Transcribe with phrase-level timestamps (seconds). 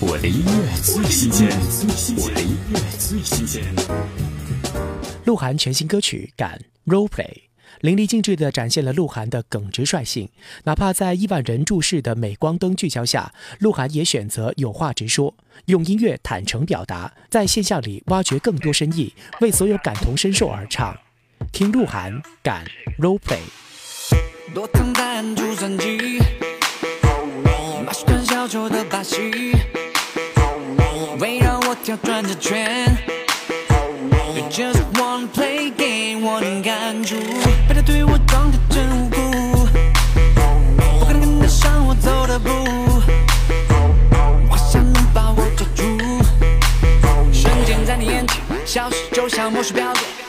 [0.00, 1.48] 我的音乐最新鲜，
[2.16, 3.64] 我的音乐最新鲜。
[5.24, 7.24] 鹿晗全新歌曲《敢 Role Play》，
[7.80, 10.28] 淋漓尽致地展现了鹿晗的耿直率性。
[10.62, 15.34] 哪怕在亿万人注视的镁光灯聚焦下，鹿晗也选择有话直说，
[15.64, 20.96] 用音乐坦诚表达，在现象里挖掘更多深意，为所有感同身受而唱。
[21.50, 22.64] 听鹿晗《敢
[23.00, 23.40] Role Play》。
[24.54, 26.20] 多糖弹珠算机，
[27.84, 29.16] 马戏团小丑的把戏，
[31.88, 32.98] 跳转着圈。
[34.34, 37.16] You just wanna play game，我能感住，
[37.66, 39.66] 别再对我装的真无辜，
[40.76, 42.50] 不可能跟得上我走的步，
[44.50, 45.82] 我想能把我抓住，
[47.32, 50.27] 瞬间在你眼前消失，就像魔术表演。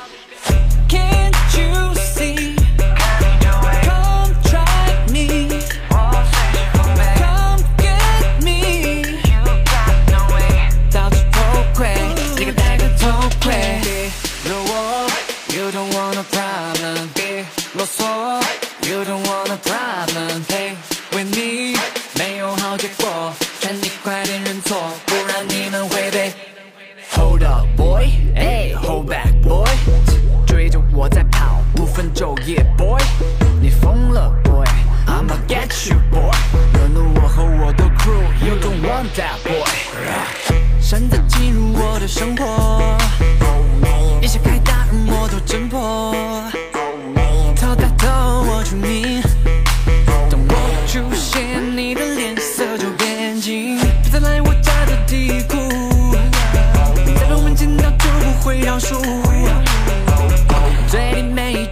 [17.97, 18.41] 别啰嗦
[18.87, 20.43] ，You don't want a problem。
[20.45, 20.75] Play
[21.11, 21.77] with me，
[22.15, 26.33] 没有好结果，劝你快点认错，不然你们会被。
[27.15, 29.67] Hold up boy，哎，Hold back boy，
[30.45, 33.01] 追着我在跑，不分昼夜 boy，
[33.61, 36.31] 你疯了 boy，I'ma get you boy，
[36.73, 39.65] 惹怒我和我的 crew，You don't want that boy，
[40.79, 42.97] 现在进入我的生活，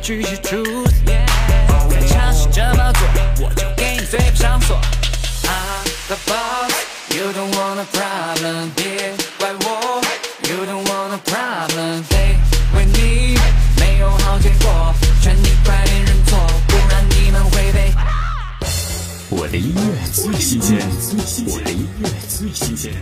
[0.08, 4.80] 句是 truth，再尝试这么做，我就给你嘴不上锁。
[5.44, 6.72] I'm the boss,
[7.10, 10.02] you don't want a problem，别怪我
[10.44, 12.38] ，you don't want a problem，play
[12.74, 13.38] with me，
[13.82, 16.40] 没有好结果，劝你快点认错，
[16.70, 17.94] 不然你们会被。
[19.30, 20.78] 我的音乐最新鲜，
[21.48, 22.94] 我的音乐最新鲜。